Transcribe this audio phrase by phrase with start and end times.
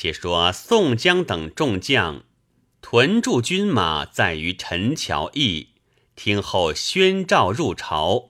[0.00, 2.22] 且说宋江等众将
[2.80, 5.70] 屯驻军马在于陈桥驿，
[6.14, 8.28] 听候宣召入朝。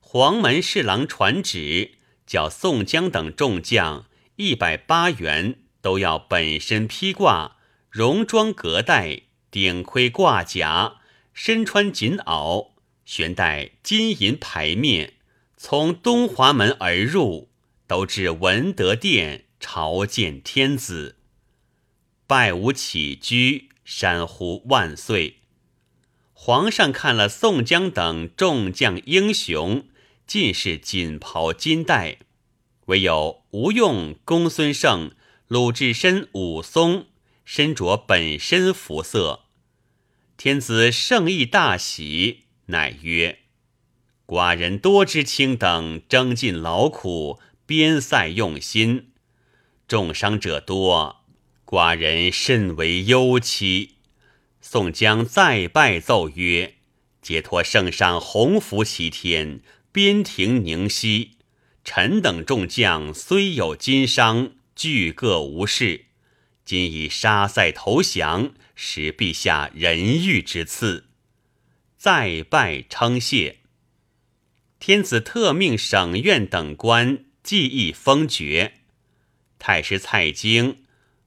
[0.00, 1.92] 黄门侍郎传旨，
[2.26, 7.58] 叫宋江等众将一百八员都要本身披挂，
[7.92, 10.96] 戎装革带，顶盔挂甲，
[11.32, 12.72] 身穿锦袄，
[13.04, 15.12] 悬戴金银牌面，
[15.56, 17.48] 从东华门而入，
[17.86, 21.16] 都至文德殿朝见天子，
[22.26, 25.36] 拜吾起居，山呼万岁。
[26.32, 29.86] 皇上看了宋江等众将英雄。
[30.26, 32.18] 尽是锦袍金带，
[32.86, 35.10] 唯有吴用、公孙胜、
[35.48, 37.06] 鲁智深、武松
[37.44, 39.46] 身着本身服色。
[40.36, 43.40] 天子圣意大喜，乃曰
[44.24, 49.09] ：“寡人多知卿等征尽劳苦，边塞用心，
[49.90, 51.24] 重伤者多，
[51.66, 53.96] 寡人甚为忧戚。”
[54.62, 56.76] 宋江再拜奏曰
[57.20, 61.32] ：“解脱圣上洪福齐天。”边庭宁息，
[61.82, 66.04] 臣等众将虽有金伤，俱各无事。
[66.64, 71.06] 今已杀塞投降，使陛下仁遇之赐。
[71.98, 73.56] 再拜称谢。
[74.78, 78.79] 天子特命省院等官记议封爵。
[79.60, 80.78] 太师蔡京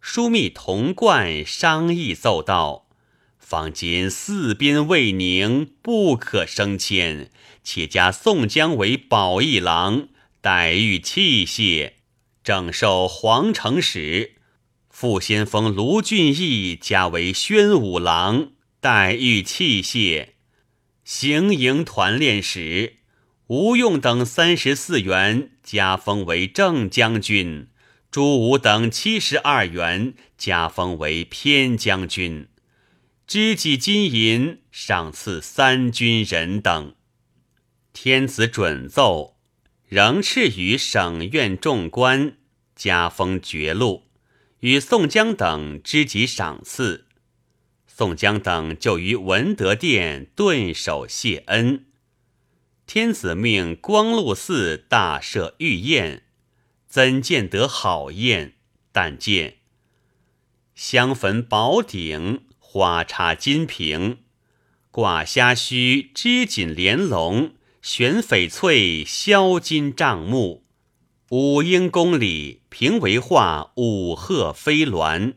[0.04, 2.88] 枢密童贯商议奏道：
[3.38, 7.30] 方今四边未宁，不可升迁。
[7.64, 10.10] 且加宋江为保义郎，
[10.42, 11.94] 待遇器械，
[12.44, 14.32] 正受皇城使；
[14.90, 20.30] 副先锋卢俊义加为宣武郎，待遇器械；
[21.06, 22.98] 行营团练使
[23.48, 27.68] 吴用等三十四员加封为正将军，
[28.14, 32.48] 朱武等七十二员加封为偏将军，
[33.26, 36.94] 知己金银赏赐三军人等。
[37.92, 39.40] 天子准奏，
[39.88, 42.38] 仍敕予省院众官
[42.76, 44.04] 加封爵禄，
[44.60, 47.08] 与宋江等知己赏赐。
[47.88, 51.88] 宋江等就于文德殿顿首谢恩。
[52.86, 56.22] 天子命光禄寺大设御宴，
[56.94, 58.54] 怎见得好宴？
[58.92, 59.56] 但见
[60.76, 64.20] 香焚宝鼎，花插金瓶，
[64.92, 67.54] 挂虾须，织锦莲笼。
[67.82, 70.66] 悬翡翠，销金帐幕，
[71.32, 75.34] 五英宫里平为画五鹤飞鸾。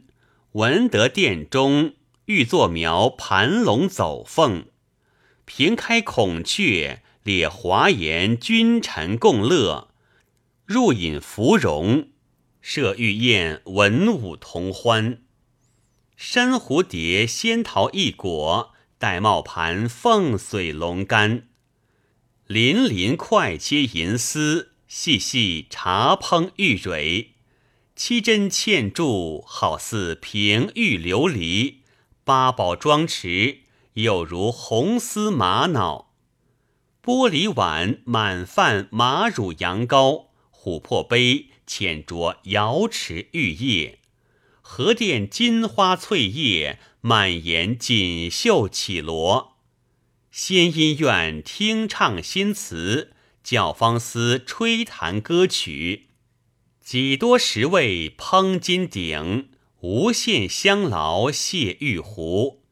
[0.52, 1.94] 文德殿中
[2.26, 4.66] 玉座描盘龙走凤，
[5.46, 9.88] 平开孔雀列华筵，君臣共乐。
[10.66, 12.08] 入饮芙蓉，
[12.60, 15.22] 设玉宴，文武同欢。
[16.16, 21.46] 珊瑚蝶，仙桃异果，玳瑁盘，凤髓龙肝。
[22.48, 27.34] 鳞鳞块切银丝，细细茶烹玉蕊，
[27.94, 31.76] 七针嵌柱，好似平玉琉璃。
[32.24, 33.58] 八宝装池，
[33.92, 36.10] 有如红丝玛瑙。
[37.00, 40.25] 玻璃碗满泛马乳羊羔，
[40.66, 44.00] 琥珀杯浅酌瑶池玉液。
[44.60, 49.58] 荷殿金花翠叶，满檐锦绣绮罗。
[50.32, 53.12] 仙音院听唱新词，
[53.44, 56.08] 教坊司吹弹歌曲，
[56.82, 59.50] 几多十位烹金鼎，
[59.82, 62.64] 无限香劳谢玉壶。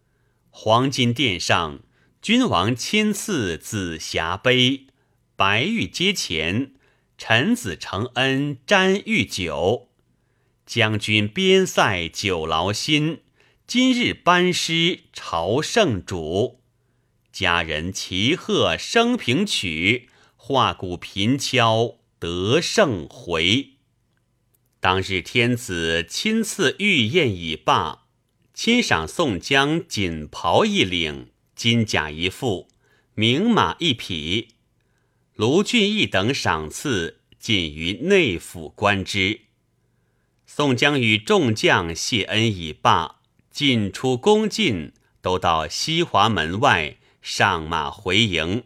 [0.50, 1.78] 黄金殿上，
[2.20, 4.88] 君王亲赐紫霞杯，
[5.36, 6.73] 白玉阶前，
[7.16, 9.88] 臣子承恩沾御酒。
[10.66, 13.20] 将军边塞久劳心，
[13.66, 16.60] 今日班师朝圣主。
[17.30, 23.70] 佳人齐贺升平曲，画鼓频敲得胜回。
[24.80, 28.06] 当日天子亲赐御宴已罢，
[28.54, 32.68] 亲赏宋江锦袍一领，金甲一副，
[33.14, 34.53] 名马一匹。
[35.34, 39.40] 卢俊义等赏赐尽于内府观之。
[40.46, 43.16] 宋江与众将谢恩已罢，
[43.50, 46.98] 进出宫禁，都到西华门外。
[47.20, 48.64] 上马回营，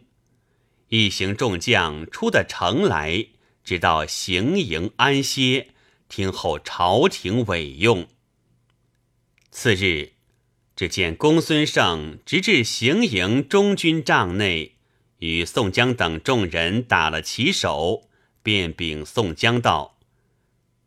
[0.89, 3.27] 一行众将出的城来，
[3.63, 5.69] 直到行营安歇，
[6.09, 8.09] 听候朝廷委用。
[9.49, 10.11] 次日，
[10.75, 14.75] 只见公孙胜直至行营中军帐内，
[15.19, 18.09] 与宋江等众人打了旗手，
[18.41, 19.97] 便禀宋江道：“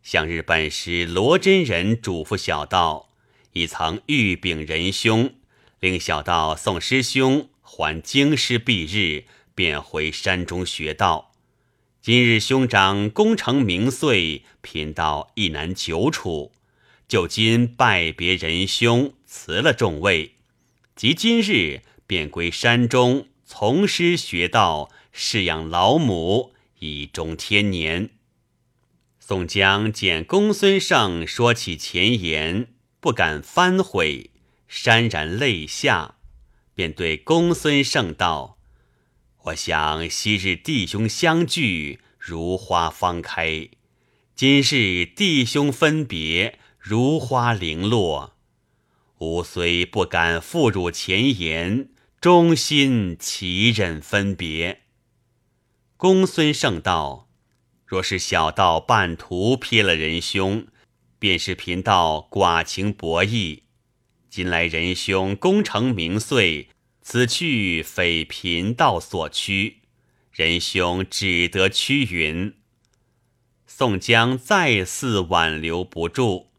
[0.02, 3.10] 向日本时，罗真人嘱咐小道，
[3.52, 5.34] 已曾预禀仁兄，
[5.80, 9.24] 令小道送师兄还京师毕日，
[9.54, 11.32] 便回山中学道。
[12.00, 16.52] 今日兄长功成名遂，贫道亦难久处，
[17.06, 20.36] 就今拜别仁兄，辞了众位，
[20.96, 28.08] 即今日便归山中从师学道，侍养老母，以终天年。
[29.20, 32.68] 宋江见公孙胜说起前言，
[32.98, 34.30] 不敢翻悔，
[34.70, 36.14] 潸然泪下，
[36.74, 38.56] 便对公孙胜道
[39.44, 43.68] ：“我想昔日弟兄相聚，如花方开；
[44.34, 48.34] 今日弟兄分别，如花零落。
[49.18, 51.90] 吾虽不敢负汝前言，
[52.22, 54.82] 忠心岂忍分别？”
[55.98, 57.28] 公孙胜道。
[57.84, 60.68] 若是小道半途瞥了仁兄，
[61.18, 63.64] 便是贫道寡情薄义。
[64.30, 66.68] 今来仁兄功成名遂，
[67.00, 69.78] 此去非贫道所趋，
[70.30, 72.54] 仁兄只得屈云。
[73.66, 76.50] 宋江再次挽留不住，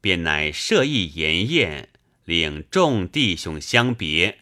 [0.00, 1.88] 便乃设一筵宴，
[2.24, 4.38] 领众弟兄相别。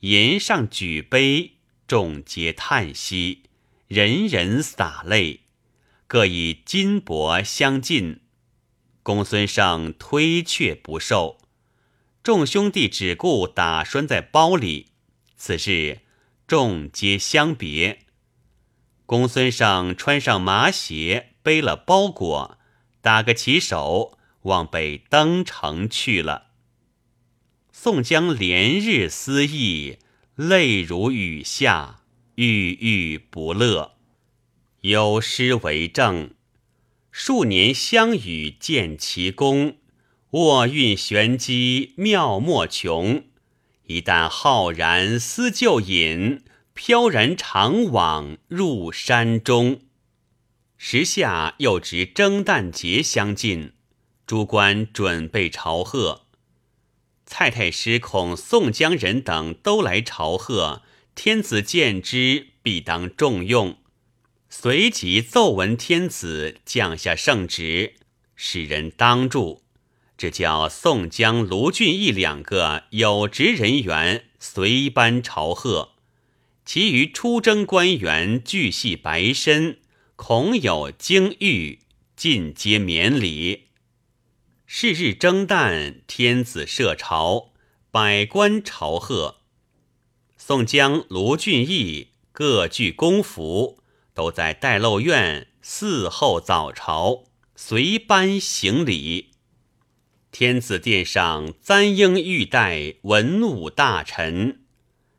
[0.00, 3.42] 筵上举杯，众皆叹息。
[3.86, 5.40] 人人洒泪，
[6.06, 8.20] 各以金帛相进。
[9.02, 11.38] 公孙胜推却不受，
[12.22, 14.86] 众兄弟只顾打拴在包里。
[15.36, 16.00] 此事
[16.46, 18.06] 众皆相别。
[19.04, 22.58] 公孙胜穿上麻鞋，背了包裹，
[23.02, 26.49] 打个旗手，往北登城去了。
[27.72, 29.96] 宋江连日思忆，
[30.34, 32.00] 泪如雨下。
[32.36, 33.96] 郁郁不乐，
[34.80, 36.30] 有诗为证：
[37.10, 39.76] 数年相与见奇功，
[40.30, 43.24] 握韵玄机妙莫穷。
[43.86, 49.82] 一旦浩然思旧隐，飘然长往入山中。
[50.78, 53.72] 时下又值征旦节相近，
[54.26, 56.19] 诸官准备朝贺。
[57.32, 60.82] 蔡太师恐宋江人等都来朝贺。
[61.14, 63.78] 天子见之，必当重用。
[64.48, 67.94] 随即奏闻天子降下圣旨，
[68.34, 69.62] 使人当住。
[70.18, 75.92] 这叫宋江、卢俊义两个有职人员随班朝贺，
[76.64, 79.78] 其余出征官员俱系白身，
[80.16, 81.78] 恐有惊遇，
[82.16, 83.68] 尽皆免礼。
[84.72, 87.50] 是日征旦，天子设朝，
[87.90, 89.40] 百官朝贺。
[90.36, 93.82] 宋江、卢俊义各具公服，
[94.14, 97.24] 都在待漏院伺候早朝，
[97.56, 99.32] 随班行礼。
[100.30, 104.60] 天子殿上簪缨玉带，文武大臣，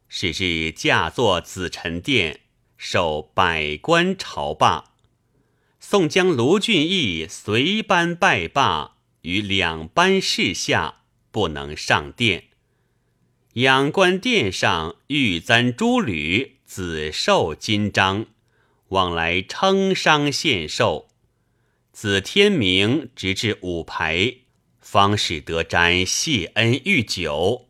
[0.07, 2.39] 是日驾坐紫宸殿，
[2.77, 4.94] 受百官朝罢。
[5.77, 12.45] 宋江、卢俊义随班拜罢，于两班侍下，不能上殿。
[13.53, 18.27] 仰观殿上玉簪珠履，紫绶金章，
[18.89, 21.09] 往来称商献寿。
[21.91, 24.35] 自天明直至午牌，
[24.79, 27.67] 方使得沾谢恩御酒。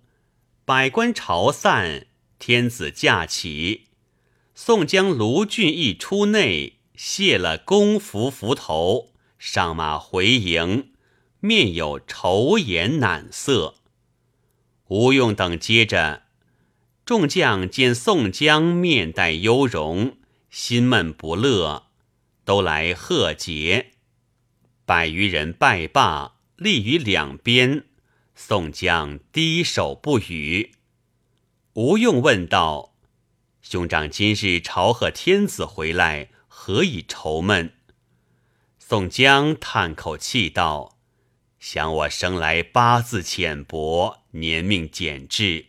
[0.63, 2.05] 百官朝散，
[2.37, 3.87] 天子驾起。
[4.53, 10.90] 宋江、卢俊义出内，卸了公服服头，上马回营，
[11.41, 13.75] 面有愁颜难色。
[14.89, 16.23] 吴用等接着，
[17.03, 20.17] 众将见宋江面带忧容，
[20.51, 21.87] 心闷不乐，
[22.45, 23.93] 都来贺节。
[24.85, 27.85] 百余人拜罢，立于两边。
[28.35, 30.73] 宋江低首不语。
[31.73, 32.93] 吴用问道
[33.61, 37.73] ：“兄长今日朝贺天子回来，何以愁闷？”
[38.77, 40.97] 宋江叹口气道。
[41.61, 45.67] 想我生来八字浅薄，年命简至，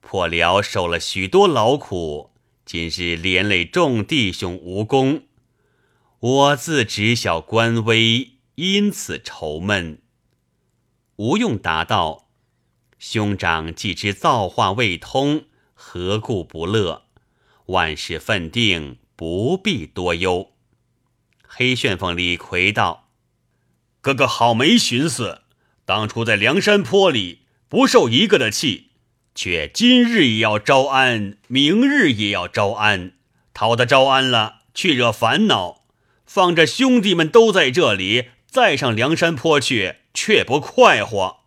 [0.00, 2.32] 破辽受了许多劳苦，
[2.66, 5.22] 今日连累众弟兄无功，
[6.18, 10.02] 我自知晓官威，因此愁闷。
[11.14, 12.28] 吴用答道
[12.98, 17.04] ：“兄长既知造化未通，何故不乐？
[17.66, 20.50] 万事分定，不必多忧。”
[21.46, 23.01] 黑旋风李逵道。
[24.02, 25.42] 哥哥好没寻思，
[25.84, 28.88] 当初在梁山坡里不受一个的气，
[29.32, 33.12] 却今日也要招安，明日也要招安，
[33.54, 35.84] 讨得招安了，去惹烦恼，
[36.26, 41.44] 放着兄弟们都在这里，再上梁山坡去，却不快活。”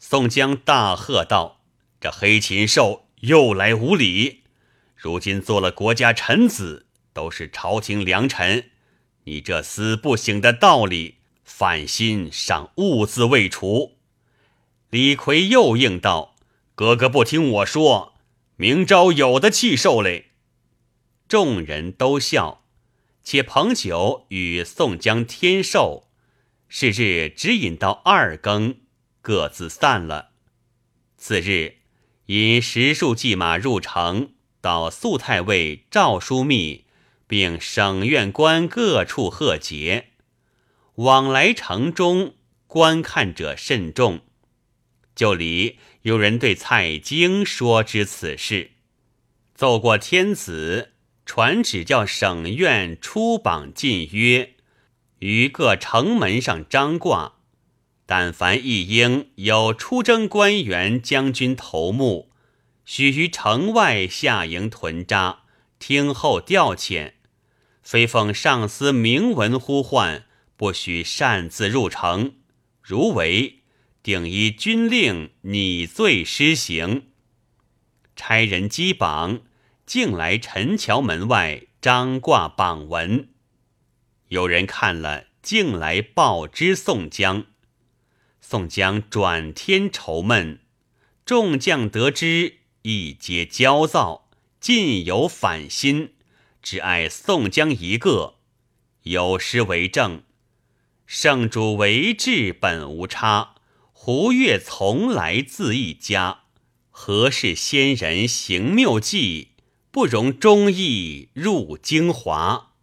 [0.00, 1.60] 宋江大喝道
[2.00, 4.44] ：“这黑禽兽又来无礼！
[4.94, 8.70] 如今做了国家臣子，都是朝廷良臣，
[9.24, 13.96] 你这死不醒的道理，反心尚兀自未除。”
[14.90, 16.36] 李逵又应道
[16.76, 18.12] ：“哥哥不听我说。”
[18.58, 20.30] 明朝有的气受嘞！
[21.28, 22.64] 众人都笑，
[23.22, 26.08] 且彭九与宋江天寿。
[26.66, 28.76] 是日只饮到二更，
[29.20, 30.30] 各自散了。
[31.18, 31.76] 次日，
[32.26, 34.30] 引十数骑马入城，
[34.62, 36.86] 到肃太尉、赵枢密，
[37.26, 40.12] 并省院官各处贺节。
[40.96, 42.34] 往来城中，
[42.66, 44.20] 观看者甚众。
[45.14, 48.70] 就里有人对蔡京说之此事，
[49.54, 50.92] 奏过天子，
[51.26, 54.54] 传旨叫省院出榜进约，
[55.18, 57.34] 于各城门上张挂。
[58.06, 62.30] 但凡一应有出征官员、将军头目，
[62.84, 65.40] 须于城外下营屯扎，
[65.78, 67.14] 听候调遣。
[67.82, 70.25] 非奉上司明文呼唤，
[70.56, 72.36] 不许擅自入城。
[72.82, 73.62] 如违。
[74.02, 77.08] 定依军令拟罪施行，
[78.14, 79.40] 差人击榜，
[79.84, 83.30] 径来陈桥门外张挂榜文。
[84.28, 87.46] 有人看了，径来报知宋江。
[88.40, 90.60] 宋江转天愁闷，
[91.24, 96.14] 众将得知，亦皆焦躁，尽有反心，
[96.62, 98.36] 只爱宋江一个。
[99.02, 100.22] 有诗为证
[101.06, 103.54] ：“圣主为治本无差。”
[103.98, 106.42] 胡越从来自一家，
[106.90, 109.48] 何事仙人行谬计，
[109.90, 112.74] 不容忠义入京华。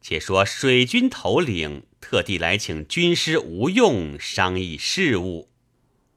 [0.00, 5.50] 且说水军头领特地来请军师吴用商议事务。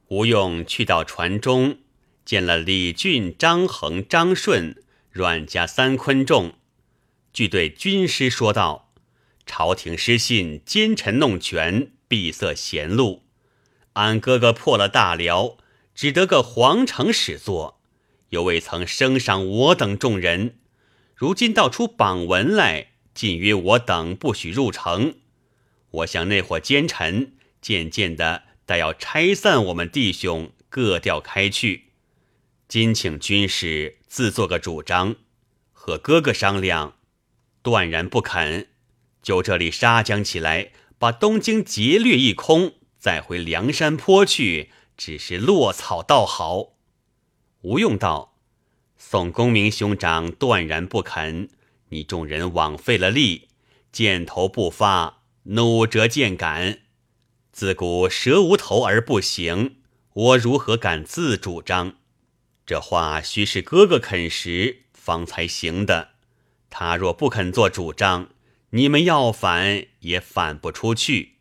[0.08, 1.79] 吴用去到船中，
[2.24, 6.53] 见了李俊、张衡、张顺、阮家三昆仲，
[7.34, 8.88] 俱对军师说道
[9.50, 13.24] ：“朝廷失信，奸臣弄权，闭塞贤路。”
[13.94, 15.58] 俺哥哥破了大辽，
[15.96, 17.82] 只得个皇城始作，
[18.29, 20.60] 又未曾升赏我等众人。
[21.15, 25.15] 如今道出榜文来，禁约我等不许入城。
[25.89, 31.86] 我想那伙奸臣渐渐的，待要拆散我们弟兄，各调开去。
[32.68, 35.15] 今请军师自作个主张，
[35.74, 36.94] 和哥哥商量，
[37.63, 38.69] 断然不肯。
[39.22, 42.74] 就这里杀将起来，把东京劫掠一空。
[42.98, 46.74] 再回梁山坡去，只是落草倒好。
[47.62, 48.38] 吴用道
[48.98, 51.50] ：“宋公明兄长断然不肯，
[51.90, 53.48] 你众人枉费了力，
[53.92, 56.80] 箭头不发，弩折箭杆。
[57.52, 59.78] 自古蛇无头而不行，
[60.14, 61.96] 我如何敢自主张？
[62.66, 66.10] 这话须是哥哥肯时方才行的。
[66.70, 68.30] 他若不肯做主张，
[68.72, 71.36] 你们要反也反不出去。”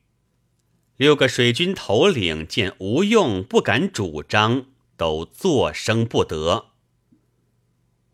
[0.96, 4.66] 六个水军头领见吴用不敢主张，
[4.96, 6.70] 都作声不得。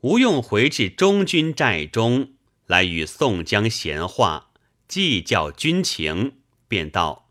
[0.01, 2.35] 吴用回至中军寨中，
[2.67, 4.51] 来与宋江闲话，
[4.87, 6.35] 计较军情，
[6.69, 7.31] 便道：“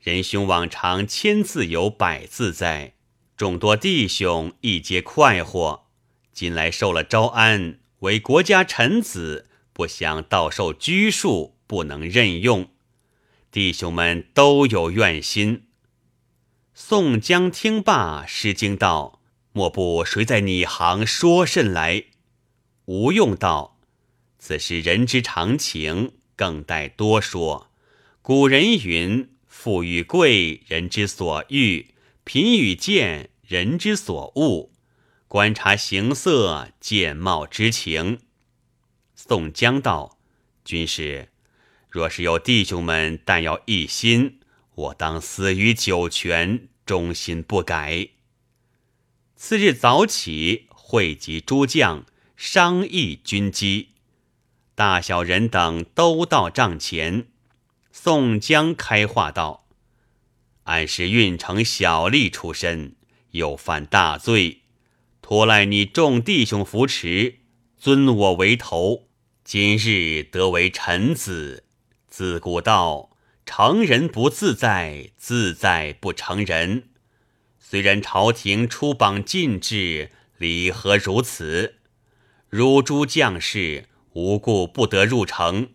[0.00, 2.94] 仁兄往常千字有百字在，
[3.36, 5.88] 众多弟兄亦皆快活。
[6.32, 12.70] 今来受了招安，为国家臣子，不想倒受拘束，不能任用。”
[13.52, 15.64] 弟兄们都有怨心。
[16.72, 19.20] 宋江听罢，失惊道
[19.52, 22.06] ：“莫不谁在你行说甚来？”
[22.86, 23.78] 吴用道
[24.40, 27.70] ：“此事人之常情，更待多说。
[28.22, 34.70] 古人云：‘富与贵，人之所欲；贫与贱，人之所恶。’
[35.28, 38.18] 观察形色，见貌知情。”
[39.14, 40.18] 宋江道
[40.64, 41.28] ：“军师。”
[41.88, 44.40] 若是有弟兄们但要一心，
[44.74, 48.08] 我当死于九泉，忠心不改。
[49.36, 52.04] 次日早起，汇集诸将，
[52.36, 53.90] 商议军机。
[54.74, 57.28] 大小人等都到帐前。
[57.92, 59.68] 宋江开话道
[60.64, 62.96] ：“俺是郓城小吏出身，
[63.30, 64.62] 又犯大罪，
[65.22, 67.36] 托赖你众弟兄扶持，
[67.78, 69.08] 尊我为头。
[69.44, 71.64] 今日得为臣子。”
[72.08, 73.10] 自古道，
[73.44, 76.90] 成人不自在，自在不成人。
[77.58, 81.74] 虽然朝廷出榜禁制，理何如此？
[82.48, 85.70] 汝诸将士无故不得入城，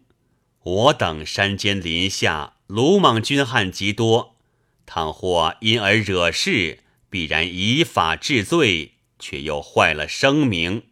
[0.64, 4.38] 我等山间林下鲁莽军汉极多，
[4.86, 6.80] 倘或因而惹事，
[7.10, 10.84] 必然以法治罪，却又坏了声名。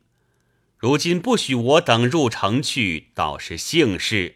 [0.77, 4.35] 如今不许我等入城去，倒是幸事。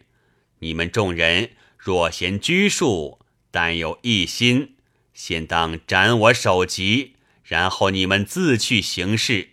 [0.60, 3.20] 你们众人若嫌拘束，
[3.52, 4.76] 但有一心，
[5.14, 9.50] 先当斩我首级，然后你们自去行事。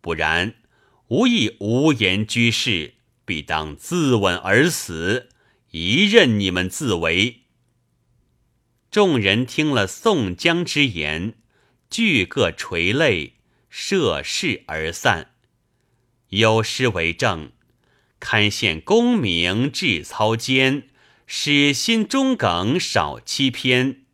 [0.00, 0.54] 不然，
[1.08, 2.94] 无亦无言居士。
[3.24, 5.28] 必当自刎而死，
[5.70, 7.42] 一任你们自为。
[8.90, 11.34] 众人听了宋江之言，
[11.88, 13.34] 俱各垂泪，
[13.70, 15.31] 涉世而散。
[16.32, 17.52] 有诗为证
[18.18, 20.84] ：“堪羡功名志操坚，
[21.26, 24.04] 使心中耿少欺偏。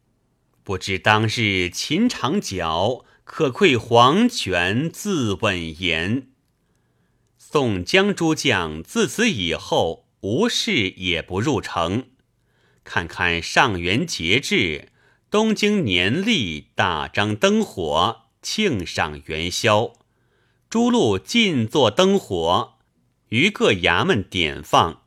[0.65, 6.29] 不知当日秦长角，可愧黄泉自刎言。”
[7.39, 12.09] 宋江诸将自此以后无事也不入城，
[12.83, 14.89] 看看上元节至，
[15.31, 19.93] 东京年历大张灯火，庆赏元宵，
[20.71, 22.75] 诸路尽作灯火，
[23.31, 25.01] 于各衙门点放。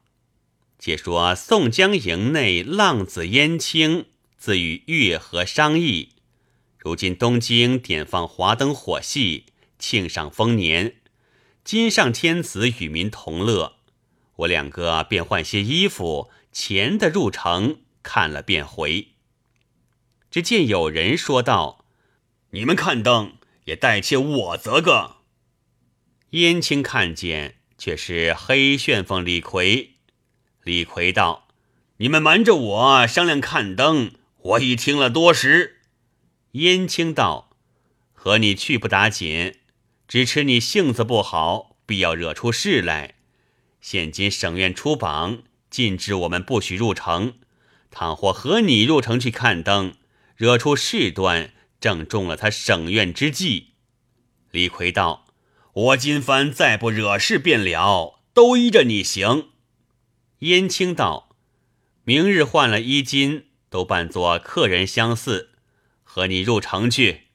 [0.80, 6.14] 且说宋江营内浪子燕青自与月和商议，
[6.80, 9.46] 如今东京点放华灯火戏，
[9.78, 10.96] 庆赏丰年。
[11.64, 13.74] 今上天子与民同乐，
[14.38, 19.10] 我两个便换些衣服，前的入城看了便回。
[20.32, 21.86] 只见有人说道
[22.50, 23.34] ：“你们看灯
[23.66, 25.18] 也代切我则个。”
[26.32, 29.96] 燕青看见，却是黑旋风李逵。
[30.64, 31.50] 李逵道
[31.98, 35.82] ：“你们瞒着我商量看灯，我已听了多时。”
[36.54, 37.50] 燕青道
[38.14, 39.56] ：“和你去不打紧。”
[40.08, 43.16] 只吃你性子不好，必要惹出事来。
[43.82, 47.36] 现今省院出榜，禁止我们不许入城。
[47.90, 49.96] 倘或和你入城去看灯，
[50.38, 53.72] 惹出事端，正中了他省院之计。
[54.52, 55.28] 李逵道
[55.74, 59.50] ：“我今番再不惹事便了，都依着你行。”
[60.40, 61.36] 燕青道
[62.04, 65.52] ：“明日换了衣襟，都扮作客人相似，
[66.04, 67.28] 和你入城去。”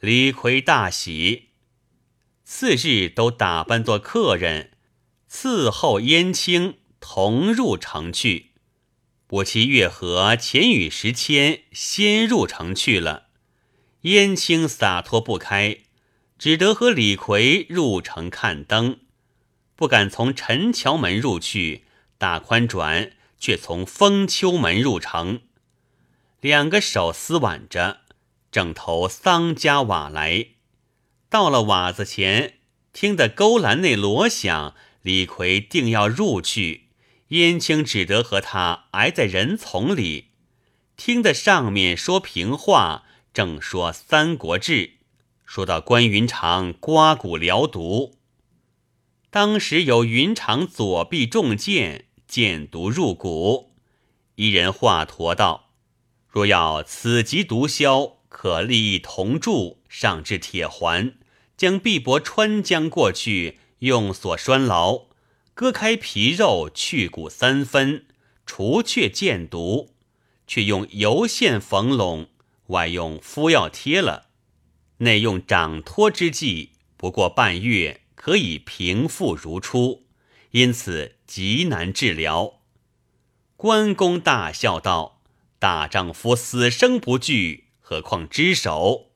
[0.00, 1.50] 李逵大喜。
[2.44, 4.72] 次日都打扮作客人，
[5.30, 8.50] 伺候燕青同入城去。
[9.26, 13.28] 不期月和钱与石谦先入城去了，
[14.02, 15.78] 燕青洒脱不开，
[16.42, 18.98] 只得和李逵入城看灯，
[19.76, 21.84] 不敢从陈桥门入去，
[22.18, 25.42] 大宽转却从封丘门入城，
[26.40, 28.00] 两个手撕挽着，
[28.50, 30.46] 正投桑家瓦来。
[31.30, 32.54] 到了瓦子前，
[32.92, 36.88] 听得勾栏内锣响，李逵定要入去，
[37.28, 40.30] 燕青只得和他挨在人丛里，
[40.96, 44.72] 听得上面说平话，正说《三国志》，
[45.54, 48.14] 说到关云长刮骨疗毒，
[49.28, 53.74] 当时有云长左臂中箭，箭毒入骨，
[54.36, 55.74] 一人华佗道
[56.26, 61.12] ：“若要此疾毒消，可立一铜柱，上至铁环。”
[61.54, 65.08] 将臂膊穿将过去，用锁拴牢，
[65.52, 68.06] 割开皮肉，去骨三分，
[68.46, 69.90] 除却箭毒，
[70.46, 72.28] 却用油线缝拢，
[72.68, 74.30] 外用敷药贴了，
[75.02, 80.06] 内用掌托之计，不过半月可以平复如初，
[80.52, 82.60] 因此极难治疗。
[83.56, 85.20] 关公大笑道
[85.58, 89.10] ：“大丈夫死生不惧，何况只手？”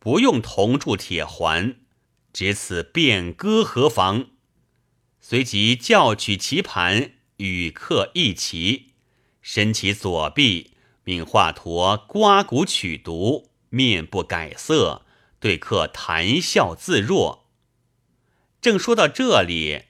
[0.00, 1.76] 不用铜铸铁环，
[2.32, 4.30] 只此便割何妨？
[5.20, 8.94] 随即叫取棋盘与客一棋，
[9.40, 10.72] 伸其左臂，
[11.04, 15.02] 命华佗刮骨取毒，面不改色，
[15.40, 17.46] 对客谈笑自若。
[18.60, 19.82] 正说到这里，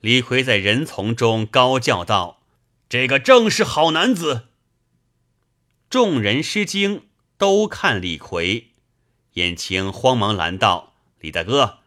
[0.00, 2.42] 李逵在人丛中高叫道
[2.88, 4.48] ：“这个正是好男子！”
[5.90, 7.06] 众人失惊，
[7.36, 8.68] 都看李逵。
[9.34, 11.78] 燕青慌忙拦道：“李大哥，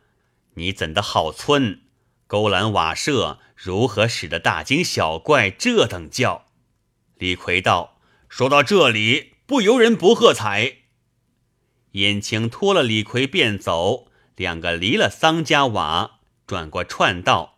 [0.56, 1.82] 你怎的好村？
[2.28, 6.46] 勾栏瓦舍如何使得大惊小怪这等叫？”
[7.18, 10.78] 李逵道：“说到这里，不由人不喝彩。”
[11.98, 17.58] 燕青拖了李逵便走，两个离了桑家瓦，转过串道，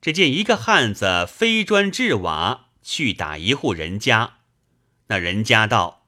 [0.00, 4.38] 只见一个汉子飞砖掷瓦去打一户人家。
[5.06, 6.06] 那人家道：“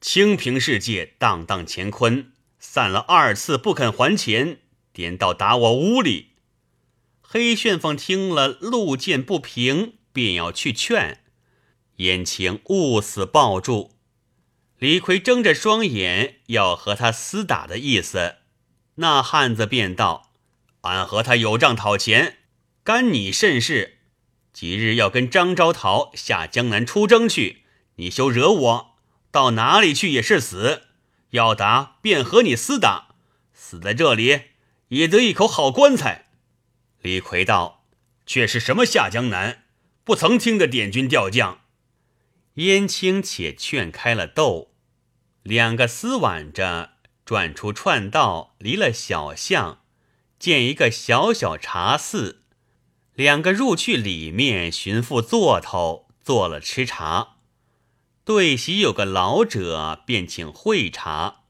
[0.00, 4.58] 清平世界，荡荡乾坤。”散了二次不肯还钱，
[4.92, 6.30] 颠到打我屋里。
[7.20, 11.20] 黑旋风听了，路见不平，便要去劝，
[11.98, 13.97] 燕青勿死抱住。
[14.78, 18.36] 李逵睁着双眼要和他厮打的意思，
[18.96, 20.30] 那汉子便道
[20.82, 22.38] ：“俺和他有账讨钱，
[22.84, 23.98] 干你甚事？
[24.52, 27.64] 即日要跟张昭讨下江南出征去，
[27.96, 28.96] 你休惹我，
[29.32, 30.84] 到哪里去也是死。
[31.30, 33.08] 要打便和你厮打，
[33.52, 34.42] 死在这里
[34.88, 36.28] 也得一口好棺材。”
[37.02, 37.84] 李逵道
[38.24, 39.64] ：“却是什么下江南？
[40.04, 41.62] 不曾听的点军调将。”
[42.58, 44.72] 燕青且劝开了斗，
[45.44, 46.94] 两个厮挽着
[47.24, 49.82] 转出串道，离了小巷，
[50.40, 52.42] 见一个小小茶肆，
[53.14, 57.36] 两个入去里面寻副座头，坐了吃茶。
[58.24, 61.42] 对席有个老者，便请会茶，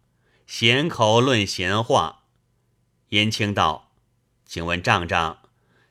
[0.47, 2.25] 闲口论闲话。
[3.09, 3.93] 燕青道
[4.45, 5.39] ：“请问丈丈，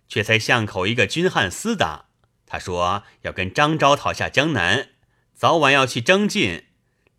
[0.08, 2.06] 却才巷口一个军汉厮打，
[2.46, 4.90] 他说要跟张昭讨下江南。”
[5.38, 6.64] 早晚要去征进，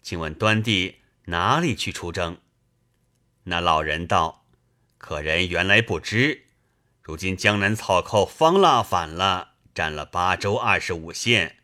[0.02, 2.38] 请问端地哪里去出征？
[3.44, 4.44] 那老人道
[4.98, 6.46] ：“可人原来不知，
[7.00, 11.58] 如今江南草寇方腊反了，占了八州二十五县，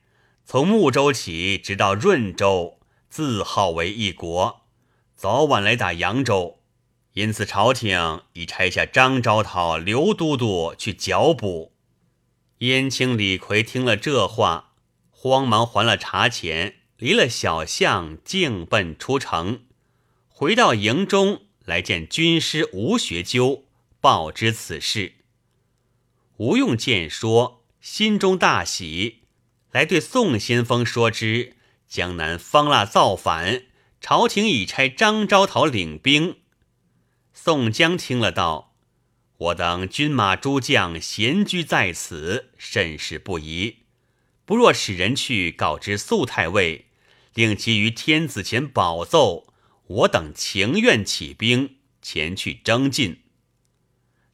[0.44, 2.78] 从睦州起直到润州，
[3.10, 4.68] 自号为一国，
[5.16, 6.60] 早晚来打扬州。
[7.14, 11.74] 因此朝廷已差下张昭讨刘都督去剿捕。”
[12.58, 14.73] 燕青、李逵听了这话。
[15.24, 19.62] 慌忙还了茶钱，离了小巷，径奔出城。
[20.28, 23.64] 回到营中，来见军师吴学究，
[24.02, 25.14] 报知此事。
[26.36, 29.22] 吴用见说，心中大喜，
[29.70, 31.56] 来对宋先锋说之：
[31.88, 33.62] 江南方腊造反，
[34.02, 36.40] 朝廷已差张昭讨领兵。
[37.32, 38.76] 宋江听了道
[39.38, 43.78] ：“我等军马诸将闲居在此，甚是不宜。”
[44.46, 46.86] 不若使人去告知肃太尉，
[47.34, 49.54] 令其于天子前保奏，
[49.86, 53.22] 我等情愿起兵前去征进。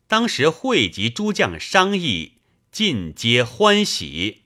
[0.08, 2.38] 当时汇集诸将商议，
[2.72, 4.42] 尽皆欢喜，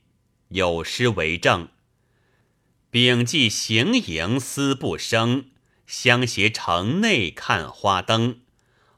[0.49, 1.71] 有诗为证
[2.91, 5.47] ：“秉记行营思不生，
[5.87, 8.41] 相携城内看花灯。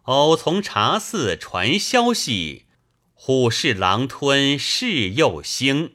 [0.02, 2.64] 偶从茶肆传消息，
[3.14, 5.92] 虎视狼吞事又兴。”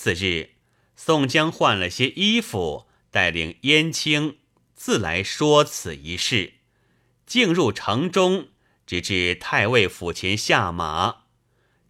[0.00, 0.52] 次日，
[0.96, 4.38] 宋江换了些衣服，带领燕青
[4.74, 6.54] 自来说此一事，
[7.26, 8.48] 进入城中，
[8.86, 11.24] 直至太尉府前下马。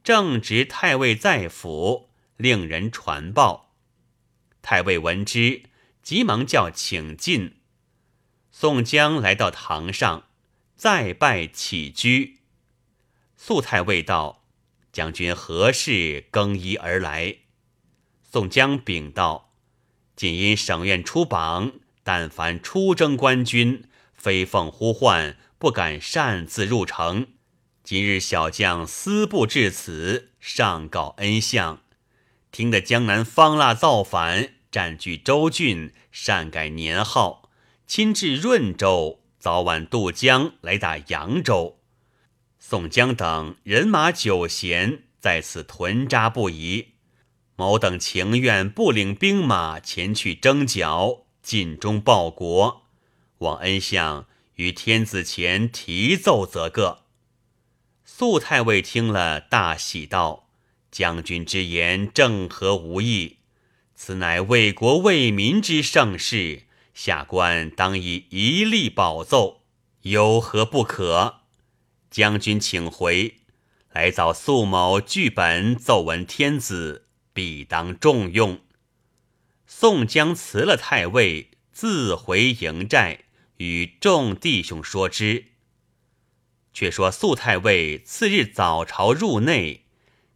[0.02, 3.76] 正值太尉在府，令人传报。
[4.60, 5.62] 太尉闻之，
[6.02, 7.58] 急忙叫请进。
[8.50, 10.26] 宋江来到堂上，
[10.74, 12.40] 再拜起居。
[13.36, 14.44] 素太尉道
[14.90, 17.36] ：“将军何事更衣而来？”
[18.32, 19.50] 宋江禀道
[20.14, 21.72] ：“仅因省院出榜，
[22.04, 23.82] 但凡出征官军，
[24.14, 27.26] 非奉呼唤，不敢擅自入城。
[27.82, 31.80] 今日小将私步至此，上告恩相，
[32.52, 37.50] 听得江南方腊造反，占据州郡，擅改年号，
[37.88, 41.80] 亲至润州，早晚渡江来打扬州。
[42.60, 46.89] 宋江等人马久闲，在此屯扎不宜。”
[47.60, 52.86] 某等情愿不领兵马前去征剿，尽忠报国，
[53.40, 57.02] 望恩相于天子前提奏则个。
[58.02, 60.48] 肃太尉听了，大喜道
[60.90, 63.40] ：“将军之言正合吾意，
[63.94, 66.62] 此乃为国为民之盛事，
[66.94, 69.64] 下官当以一力保奏，
[70.00, 71.40] 有何不可？
[72.10, 73.34] 将军请回，
[73.92, 77.08] 来早肃某剧本奏闻天子。”
[77.40, 78.60] 必当重用。
[79.66, 83.20] 宋江辞了太尉，自回营寨，
[83.56, 85.46] 与众弟兄说之。
[86.74, 89.86] 却说肃太尉次日早朝入内，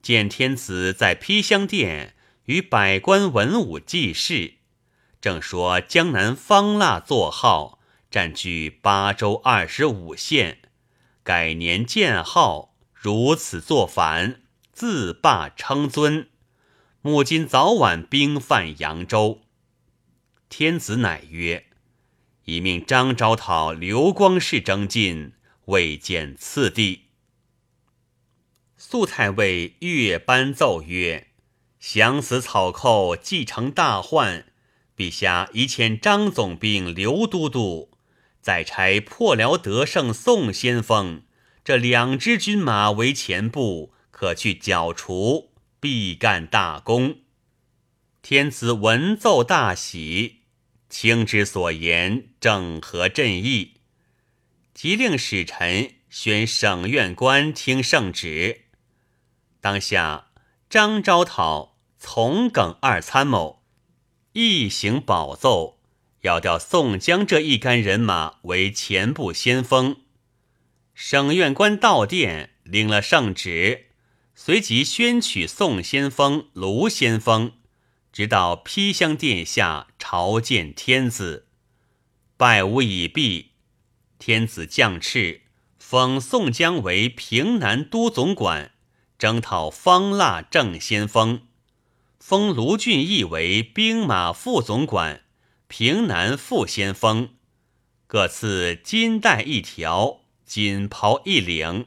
[0.00, 4.54] 见天子在披香殿与百官文武祭事，
[5.20, 10.60] 正说江南方腊作号，占据八州二十五县，
[11.22, 14.40] 改年建号，如此作反，
[14.72, 16.28] 自罢称尊。
[17.06, 19.42] 母今早晚兵犯扬州，
[20.48, 21.66] 天子乃曰
[22.46, 25.32] ：“已命张昭讨刘光世征进，
[25.66, 27.02] 未见次第。”
[28.78, 31.26] 素太尉岳班奏曰
[31.78, 34.46] ：“降死草寇，继承大患。
[34.96, 37.90] 陛下已遣张总兵、刘都督，
[38.40, 41.24] 再差破辽得胜宋先锋
[41.62, 45.50] 这两支军马为前部，可去剿除。”
[45.84, 47.18] 必干大功。
[48.22, 50.44] 天子闻奏大喜，
[50.88, 53.82] 卿之所言正合朕意，
[54.72, 58.62] 即令使臣宣省院官听圣旨。
[59.60, 60.30] 当下，
[60.70, 63.62] 张昭讨、从耿二参谋
[64.32, 65.82] 一行保奏，
[66.22, 69.96] 要调宋江这一干人马为前部先锋。
[70.94, 73.88] 省院官到殿领了圣旨，
[74.34, 77.52] 随即宣取宋先锋、卢先锋。
[78.12, 81.48] 直到披香殿下朝见天子，
[82.36, 83.50] 拜吾已毕，
[84.20, 85.40] 天子降敕
[85.78, 88.70] 封宋江为平南都总管，
[89.18, 91.40] 征讨方腊正先锋；
[92.20, 95.24] 封卢俊义为兵马副总管，
[95.66, 97.30] 平南副先锋。
[98.06, 101.86] 各赐金带一条，锦袍一领，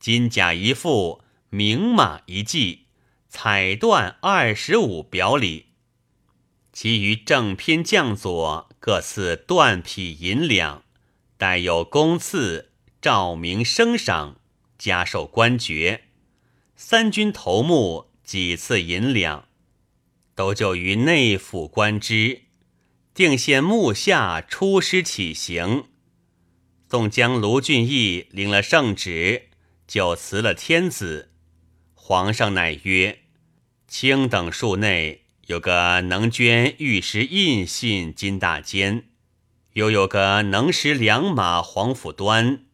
[0.00, 2.86] 金甲一副，名马一骑，
[3.28, 5.66] 彩缎二十五表里。
[6.72, 10.82] 其余正偏将佐各赐缎匹银两，
[11.38, 14.40] 带有公赐，照明升赏，
[14.76, 16.02] 加授官爵。
[16.76, 19.48] 三军头目几次银两，
[20.34, 22.42] 都就于内府官之。
[23.14, 25.84] 定县幕下出师起行。
[26.90, 29.48] 宋江、卢俊义领了圣旨，
[29.86, 31.32] 就辞了天子。
[32.08, 33.18] 皇上乃曰
[33.88, 39.06] ：“卿等数内。”有个能捐玉石印信金大坚，
[39.72, 42.64] 又有个能识良马黄甫端，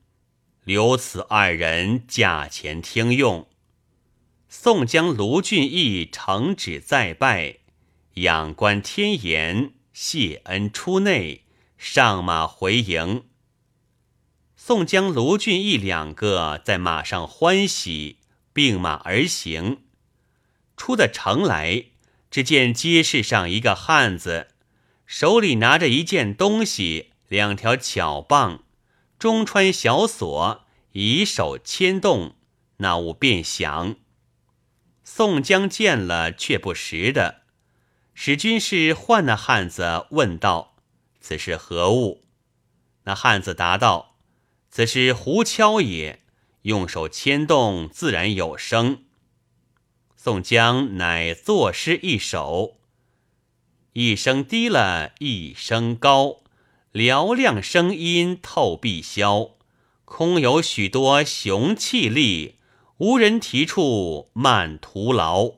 [0.65, 3.49] 留此二人驾前听用。
[4.51, 7.61] 宋江、卢俊义承旨再拜，
[8.17, 11.45] 仰观天颜，谢恩出内，
[11.79, 13.25] 上马回营。
[14.57, 18.19] 宋江、卢俊义两个在马上欢喜，
[18.53, 19.83] 并马而行，
[20.77, 21.87] 出的城来。
[22.31, 24.49] 只见街市上一个汉子，
[25.05, 28.65] 手里拿着一件东西，两条巧棒，
[29.19, 32.37] 中穿小锁，以手牵动，
[32.79, 33.97] 那物便响。
[35.05, 37.43] 宋江见了，却不识的，
[38.15, 40.77] 使军士唤那汉子，问道
[41.21, 42.25] ：“此是何物？”
[43.05, 44.17] 那汉子答道
[44.71, 46.22] ：“此是胡敲也，
[46.63, 49.05] 用手牵动，自然有声。”
[50.17, 52.79] 宋江乃作诗一首，
[53.95, 56.43] 一声低了一声高，
[56.93, 59.53] 嘹亮声音透碧霄，
[60.05, 62.57] 空有许多雄气力，
[62.99, 65.55] 无人提处慢徒劳。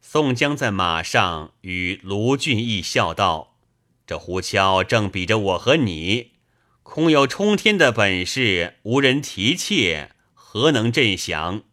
[0.00, 3.56] 宋江在马上与卢俊义笑道
[4.06, 6.33] ：“这胡敲正比着我和你，
[6.94, 11.64] 空有冲天的本事，无人提挈，何能振降？”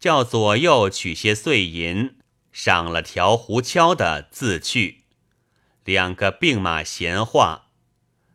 [0.00, 2.16] 叫左右取些碎银，
[2.50, 5.02] 赏了条胡敲的自去。
[5.84, 7.68] 两个并马闲话，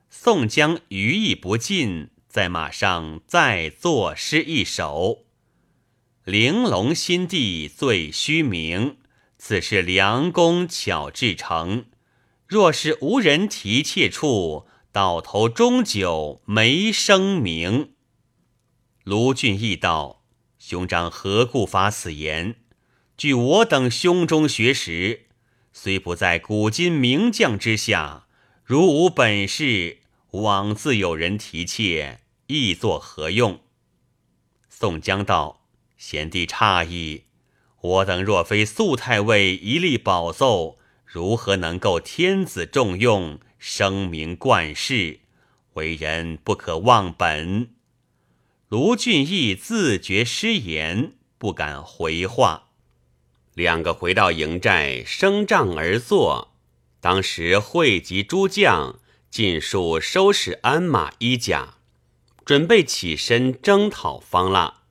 [0.10, 5.26] 宋江余意不尽，在马上再作诗一首：
[6.24, 8.96] 玲珑心地最虚名，
[9.38, 11.88] 此事良工巧制成。
[12.48, 17.96] 若是无人提挈处，到头终究没声名。
[19.04, 20.24] 卢俊义道。
[20.58, 22.56] 兄长何故发此言？
[23.18, 25.26] 据我等胸中学识，
[25.74, 28.26] 虽不在古今名将之下，
[28.64, 29.98] 如无本事，
[30.32, 33.60] 枉自有人提挈，亦作何用？
[34.70, 35.66] 宋江道
[35.98, 37.26] ：“贤弟诧异，
[37.82, 45.20] 我等若非素太尉一力保奏，如何能够天子重用，声名冠世？
[45.74, 47.70] 为人不可忘本。”
[48.70, 52.70] 卢俊义自觉失言，不敢回话。
[53.54, 56.56] 两个回到营寨，升帐而坐。
[57.00, 61.76] 当时汇集诸将，尽数收拾鞍马衣甲，
[62.44, 64.82] 准备起身征讨方腊。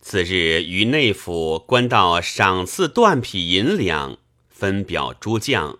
[0.00, 4.18] 次日于内府官道赏赐断匹银两，
[4.48, 5.78] 分表诸将，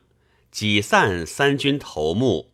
[0.57, 2.51] 挤散三军头目，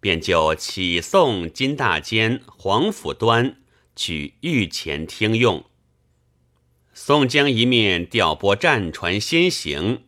[0.00, 3.58] 便就起送金大坚、黄甫端。
[3.94, 5.66] 取御前听用。
[6.94, 10.04] 宋江一面调拨战船先行，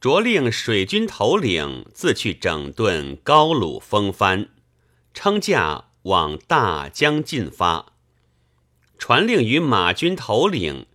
[0.00, 4.50] 着令水军头领自去整顿高鲁风帆，
[5.12, 7.94] 称驾往大江进发。
[8.96, 10.86] 传令于马军头领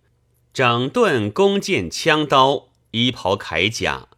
[0.54, 4.08] 整顿弓箭枪刀、衣袍铠甲，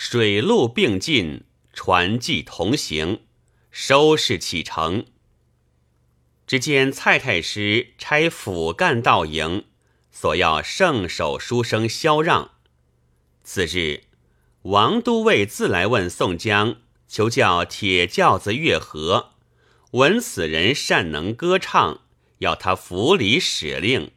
[0.00, 3.22] 水陆并进，船骑同行，
[3.72, 5.06] 收拾启程。
[6.46, 9.64] 只见蔡太师差府干到营，
[10.12, 12.52] 索要圣手书生萧让。
[13.42, 14.04] 次日，
[14.62, 16.76] 王都尉自来问宋江，
[17.08, 19.32] 求教铁轿子月河，
[19.90, 22.02] 闻此人善能歌唱，
[22.38, 24.12] 要他府里使令。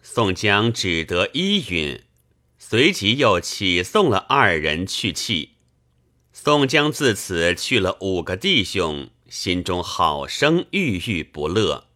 [0.00, 2.04] 宋江只得依允，
[2.72, 5.56] 随即又起送了二人去气。
[6.32, 11.88] 宋江自此去了五个弟兄，心中好生郁郁不乐。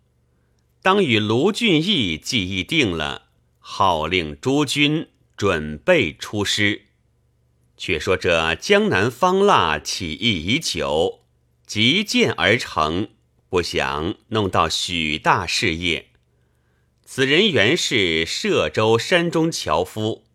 [0.83, 6.83] 当与卢俊义计议定了，号令诸军准备出师。
[7.79, 11.21] 却说这江南方腊起义已久，
[11.67, 13.09] 急建而成，
[13.49, 16.11] 不想弄到许大事业。
[17.03, 20.26] 此人原是歙州山中樵夫，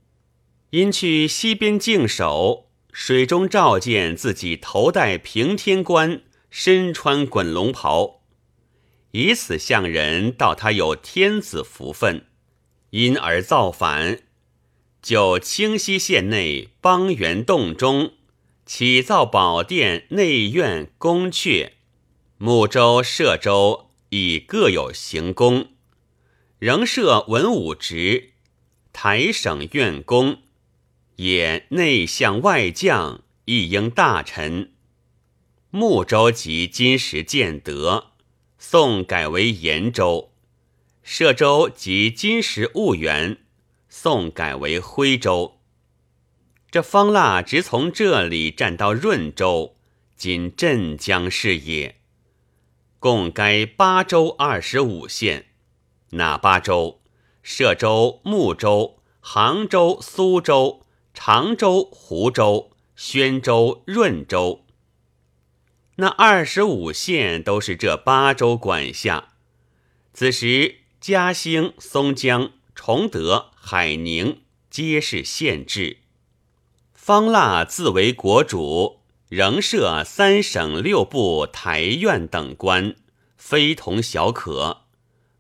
[0.72, 2.68] 因去西边静守。
[2.94, 8.22] 水中照见自己头戴平天冠，身穿滚龙袍，
[9.12, 12.26] 以此向人道他有天子福分，
[12.90, 14.24] 因而造反。
[15.02, 18.12] 就清溪县内邦元洞中
[18.66, 21.72] 起造宝殿、内院、宫阙，
[22.38, 25.70] 睦州、歙州亦各有行宫，
[26.60, 28.34] 仍设文武职，
[28.92, 30.40] 台省院宫。
[31.22, 34.72] 也内向外将，一应大臣。
[35.70, 38.14] 睦州即今时建德，
[38.58, 40.32] 宋改为延州；
[41.06, 43.38] 歙州即今时婺源，
[43.88, 45.60] 宋改为徽州。
[46.72, 49.76] 这方腊直从这里占到润州，
[50.16, 51.98] 今镇江市也。
[52.98, 55.46] 共该八州二十五县，
[56.12, 57.00] 哪八州？
[57.46, 60.80] 歙州、睦州、杭州、苏州。
[61.14, 64.66] 常州、湖州、宣州、润州，
[65.98, 69.30] 那二十五县都是这八州管辖。
[70.14, 75.98] 此时嘉兴、松江、崇德、海宁皆是县治。
[76.94, 82.96] 方腊自为国主，仍设三省六部台院等官，
[83.38, 84.86] 非同小可，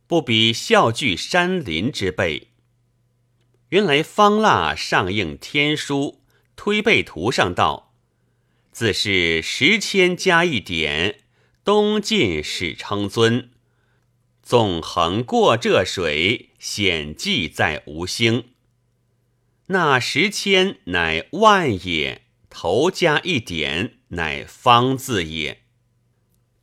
[0.07, 2.50] 不比孝聚山林之辈。
[3.71, 6.21] 原来方腊上应天书，
[6.57, 7.93] 推背图上道
[8.73, 11.21] ：“自是时迁加一点，
[11.63, 13.49] 东晋始称尊。
[14.43, 18.49] 纵横过这水，险迹在吴兴。
[19.67, 25.61] 那时迁乃万也，头加一点，乃方字也。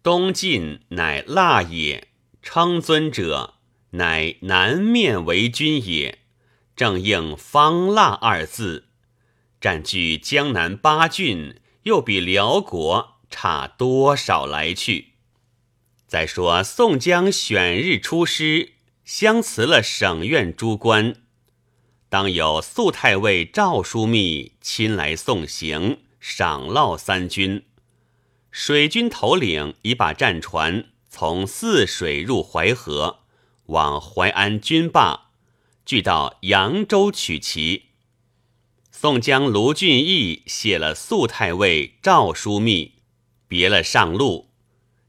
[0.03, 2.09] 东晋乃腊也，
[2.43, 3.55] 称尊者
[3.93, 6.19] 乃南面为君也。”
[6.79, 8.85] 正应“方腊”二字，
[9.61, 15.15] 占据江南八郡，又比辽国差多少来去？
[16.07, 21.17] 再说宋江选日出师，相辞了省院诸官，
[22.09, 27.65] 当有肃太尉赵枢密亲来送行，赏烙三军。
[28.53, 33.25] 水军头领已把战船从泗水入淮河，
[33.67, 35.28] 往淮安军坝。
[35.89, 37.85] 俱到扬州取齐。
[38.93, 42.97] 宋江、卢俊义写了肃太尉赵枢密，
[43.47, 44.51] 别了上路，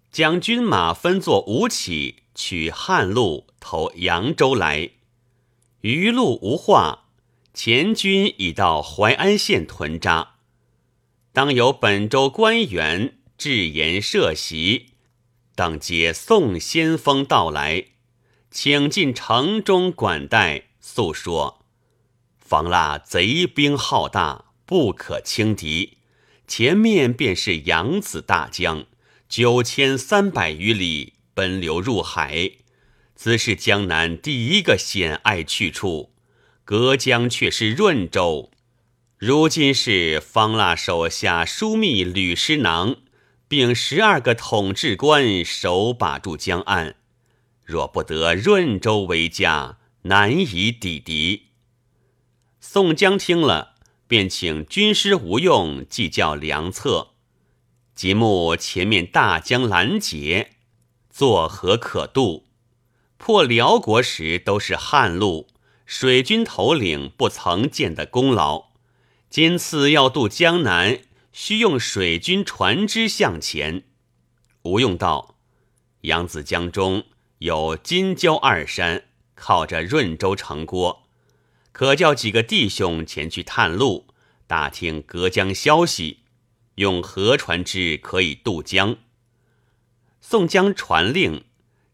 [0.10, 4.92] 将军马分作五起，取汉路投扬州来。
[5.82, 7.10] 余路无话，
[7.54, 10.36] 前军已到淮安县屯扎。
[11.34, 14.92] 当有本州官员置言设席，
[15.56, 17.88] 等接宋先锋到来，
[18.50, 20.68] 请进城中管待。
[20.80, 21.66] 诉说，
[22.38, 25.98] 方腊贼兵浩大，不可轻敌。
[26.48, 28.86] 前面便是扬子大江，
[29.28, 32.52] 九千三百余里，奔流入海，
[33.16, 36.14] 此是江南第一个险隘去处。
[36.64, 38.52] 隔江却是润州，
[39.18, 42.98] 如今是方腊手下枢密吕师囊，
[43.48, 46.96] 并十二个统治官手把住江岸。
[47.64, 49.79] 若不得润州为家。
[50.04, 51.48] 难以抵敌。
[52.60, 53.76] 宋江听了，
[54.08, 57.10] 便请军师吴用计较良策。
[57.94, 60.52] 即目前面大江拦截，
[61.10, 62.46] 作何可渡？
[63.18, 65.48] 破辽国时都是旱路，
[65.86, 68.70] 水军头领不曾见的功劳。
[69.30, 71.02] 今次要渡江南，
[71.34, 73.84] 需用水军船只向前。
[74.64, 75.36] 吴用道
[76.02, 77.04] ：“扬子江中
[77.40, 79.04] 有金郊二山。”
[79.40, 81.08] 靠着润州城郭，
[81.72, 84.08] 可叫几个弟兄前去探路，
[84.46, 86.20] 打听隔江消息，
[86.76, 88.98] 用河船只可以渡江。
[90.20, 91.46] 宋江传令，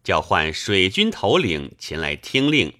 [0.04, 2.74] 叫唤水军头领前来听令。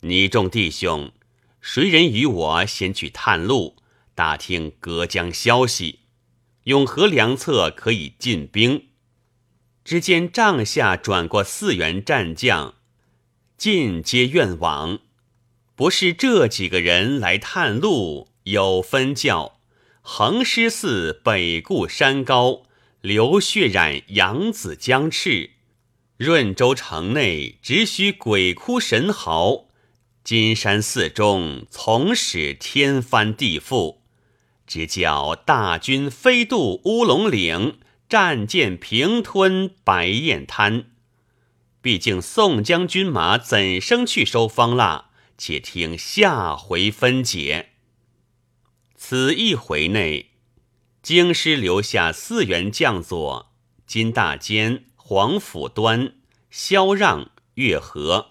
[0.00, 1.12] 你众弟兄，
[1.60, 3.76] 谁人与我先去探路，
[4.14, 6.00] 打听隔江消息？
[6.64, 8.88] 永和良策可以进兵。
[9.84, 12.74] 只见帐下转过四员战将，
[13.56, 14.98] 尽皆愿往。
[15.74, 19.58] 不是这几个人来探路，有分教：
[20.02, 22.62] 横尸寺北固山高，
[23.00, 25.50] 流血染扬子江赤；
[26.16, 29.66] 润州城内只许鬼哭神嚎，
[30.22, 33.98] 金山寺中从使天翻地覆。
[34.66, 37.78] 只叫大军飞渡乌龙岭。
[38.06, 40.84] 战舰平吞白燕滩，
[41.84, 45.10] 毕竟宋将军马怎生去收方腊？
[45.36, 47.72] 且听下回分解。
[48.96, 50.30] 此一回内，
[51.02, 53.52] 京师留下四员将佐：
[53.86, 56.14] 金大坚、黄甫端、
[56.50, 58.30] 萧让、岳和；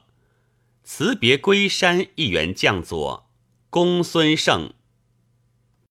[0.84, 3.30] 辞别归山一员将佐：
[3.70, 4.74] 公孙胜。